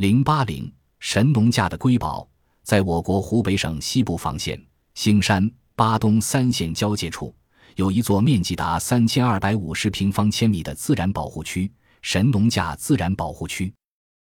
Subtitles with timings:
[0.00, 2.26] 零八零神农架的瑰宝，
[2.62, 4.58] 在我国湖北省西部防线
[4.94, 7.34] 兴山巴东三县交界处，
[7.76, 13.70] 有一座面积达三千二百五十平方千米的自然保护区——神农架自然保护区。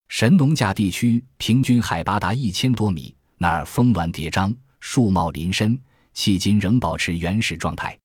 [0.09, 5.79] 神农架地区平均海拔达一千多米，那儿峰峦叠嶂，树茂林深，
[6.15, 7.95] 迄今仍保持原始状态。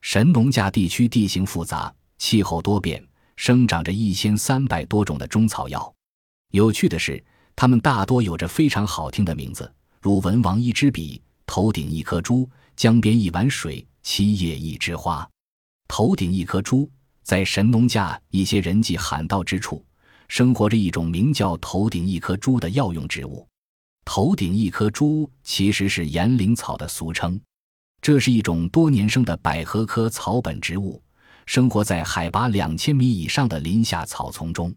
[0.00, 3.00] 神农架地区地形复杂，气候多变，
[3.36, 5.94] 生长着一千三百多种的中草药。
[6.52, 7.22] 有趣的是，
[7.56, 15.26] 它们大多有着非常好听的名字，如“文王一支笔”“头顶一颗珠”“江边一碗水”“七叶一枝花”。
[15.88, 16.90] 头顶一颗珠，
[17.22, 19.84] 在神农架一些人迹罕到之处。
[20.28, 23.46] 生活着一种名叫“头顶一颗珠”的药用植物，
[24.04, 27.40] 头顶一颗珠其实是岩灵草的俗称。
[28.02, 31.02] 这是一种多年生的百合科草本植物，
[31.46, 34.74] 生活在海拔两千米以上的林下草丛中。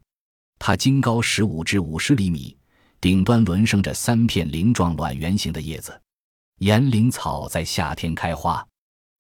[0.59, 2.55] 它茎高十五至五十厘米，
[2.99, 5.99] 顶端轮生着三片鳞状卵圆形的叶子。
[6.59, 8.65] 岩灵草在夏天开花，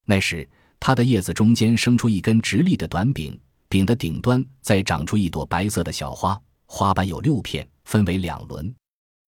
[0.05, 0.47] 那时
[0.79, 3.39] 它的叶子中间生出一根直立的短柄。
[3.67, 8.73] 柄的顶端再长出一朵白色的小花，花瓣有六片，分为两轮，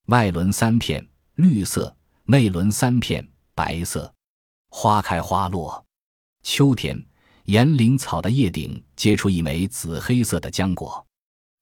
[0.05, 1.93] 外轮三片绿色，
[2.23, 4.13] 内轮三片白色。
[4.69, 5.83] 花开花落，
[6.43, 7.03] 秋天，
[7.45, 11.05] 岩灵草的叶顶结出一枚紫黑色的浆果，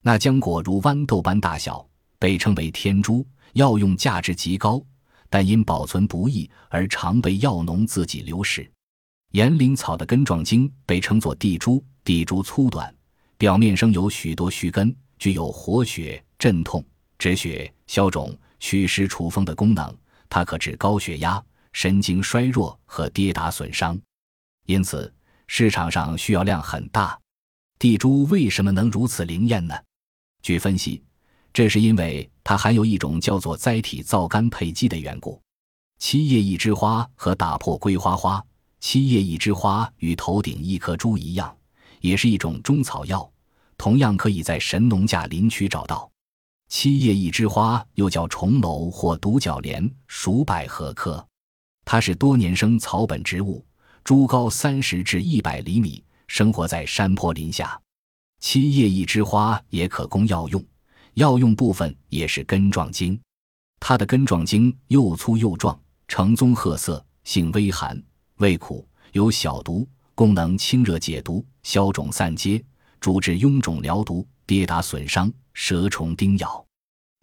[0.06, 1.84] 那浆果如豌豆般大小，
[2.20, 4.80] 被称为天珠，药用价值极高，
[5.28, 8.70] 但因保存不易而常被药农自己流失。
[9.32, 11.84] 岩灵草的根状茎被称作地珠。
[12.04, 12.94] 地珠粗短，
[13.36, 16.84] 表面生有许多须根，具有活血、镇痛、
[17.18, 19.92] 止血、消肿、祛湿除风的功能。
[20.28, 23.98] 它可治高血压、神经衰弱和跌打损伤，
[24.66, 25.12] 因此
[25.48, 27.18] 市场上需要量很大。
[27.76, 29.74] 地珠为什么能如此灵验呢？
[30.42, 31.02] 据分析，
[31.52, 35.40] 这是因为它含有一种叫做甾体皂苷配基的缘故。
[35.98, 38.44] 七叶一枝花和打破桂花花，
[38.80, 41.56] 七叶一枝花与头顶一颗珠一样。
[42.02, 43.28] 也是一种中草药，
[43.78, 46.08] 同样可以在神农架林区找到。
[46.68, 51.26] 七叶一枝花又叫重楼或独角莲，属百合科。
[51.84, 53.64] 它是多年生草本植物，
[54.04, 57.80] 株高三十至一百厘米，生活在山坡林下。
[58.48, 60.64] 七叶一枝花也可供药用，
[61.14, 63.20] 药用部分也是根状茎。
[63.80, 65.76] 它的根状茎又粗又壮，
[66.06, 68.00] 呈棕褐色，性微寒，
[68.36, 69.84] 味苦，有小毒。
[70.14, 72.62] 功能清热解毒、消肿散结，
[73.00, 76.64] 主治臃肿疗毒、跌打损伤、蛇虫叮咬。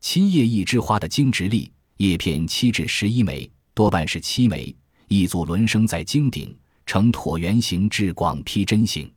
[0.01, 4.75] 七叶一枝花的茎直立，叶片七至十一枚，多半是七枚，
[5.07, 6.53] 一组轮生在茎顶，
[6.85, 9.09] 呈椭圆形至广披针形。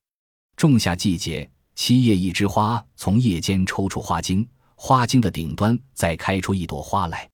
[0.57, 7.29] 仲夏季节，七叶一枝花从叶间抽出花茎，花茎的顶端再开出一朵花来，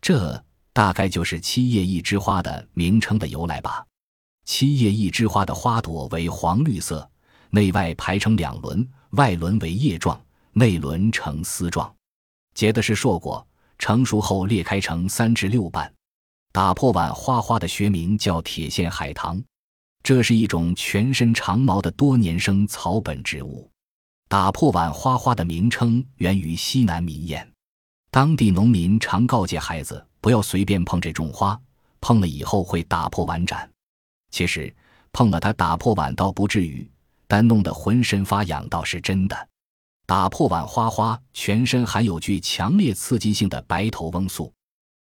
[0.00, 0.42] 这
[0.72, 3.84] 大概就是七叶一枝花的名称的由来吧。
[4.46, 7.06] 七叶一枝花的花朵为黄绿色，
[7.50, 10.18] 内外排成两轮，外轮为叶状，
[10.52, 11.92] 内轮呈丝状，
[12.54, 13.44] 结的是硕果，
[13.76, 15.92] 成熟后裂开成三至六瓣。
[16.52, 19.42] 打破碗花花的学名叫铁线海棠，
[20.04, 23.68] 这是一种全身长毛的多年生草本植物。
[24.30, 27.44] 打破碗花花的名称源于西南民谚，
[28.12, 31.60] 当地农民常告诫孩子不要随便碰这种花，
[32.00, 33.68] 碰了以后会打破碗盏。
[34.30, 34.72] 其实
[35.10, 36.88] 碰了它打破碗倒不至于，
[37.26, 39.48] 但弄得浑身发痒倒是真的。
[40.06, 44.52] 打破碗花花全身含有具强烈刺激性的白头翁素，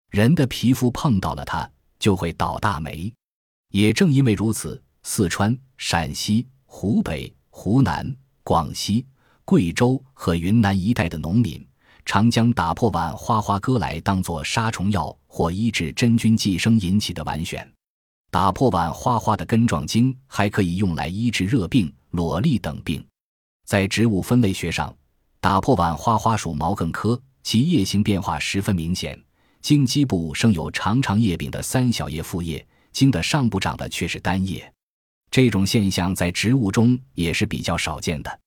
[0.08, 3.12] 人的皮肤碰到了它就会倒大霉。
[3.72, 9.06] 也正因为如此，四川、陕西、湖北、湖南、广西、
[9.48, 11.66] 贵州和云南一带的农民
[12.04, 17.66] 常将打破碗花花割来当做杀虫药或医治真菌寄生引起的顽癣。
[18.31, 23.03] 打破碗花花的根状茎还可以用来医治热病、裸痢等病。
[23.64, 24.94] 在植物分类学上，
[25.41, 29.19] 打破碗花花属毛茛科，其叶形变化十分明显。
[29.62, 32.62] 茎基部生有长长叶柄的三小叶复叶，
[32.93, 34.70] 茎的上部长的却是单叶。
[35.31, 38.40] 这种现象在植物中也是比较少见的。